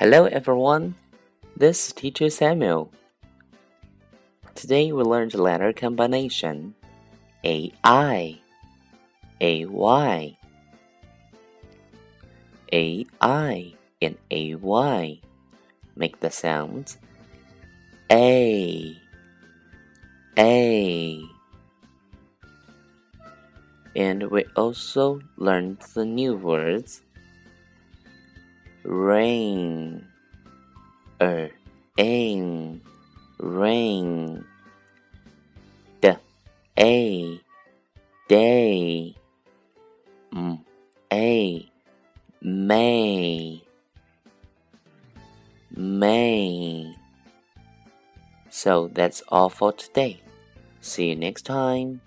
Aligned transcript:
Hello 0.00 0.24
everyone, 0.24 0.94
this 1.58 1.88
is 1.88 1.92
Teacher 1.92 2.30
Samuel. 2.30 2.90
Today 4.54 4.92
we 4.92 5.02
learned 5.02 5.34
letter 5.34 5.74
combination. 5.74 6.74
A 7.44 7.70
I, 7.84 8.40
A 9.42 9.66
Y, 9.66 10.38
A 12.72 13.06
I, 13.20 13.74
and 14.00 14.16
A 14.30 14.54
Y. 14.54 15.20
Make 15.96 16.20
the 16.20 16.30
sounds. 16.30 16.96
A, 18.10 18.96
A. 20.38 21.22
And 23.94 24.30
we 24.30 24.46
also 24.56 25.20
learned 25.36 25.80
the 25.92 26.06
new 26.06 26.36
words 26.36 27.02
rain, 28.84 30.06
er, 31.20 31.50
ain, 31.98 32.80
rain, 33.38 34.44
d, 36.00 36.14
a, 36.78 37.40
day, 38.28 39.14
m, 40.32 40.64
a, 41.12 41.70
may, 42.42 43.62
may. 45.76 46.96
So 48.50 48.88
that's 48.92 49.22
all 49.28 49.48
for 49.48 49.72
today. 49.72 50.20
See 50.80 51.10
you 51.10 51.16
next 51.16 51.42
time. 51.42 52.00